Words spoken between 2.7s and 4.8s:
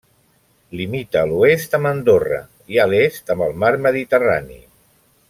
i a l'est amb el mar Mediterrani.